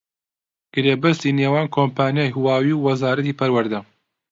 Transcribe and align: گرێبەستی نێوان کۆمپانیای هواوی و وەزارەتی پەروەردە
گرێبەستی 0.73 1.35
نێوان 1.39 1.67
کۆمپانیای 1.75 2.33
هواوی 2.35 2.73
و 2.75 2.83
وەزارەتی 2.85 3.37
پەروەردە 3.39 3.79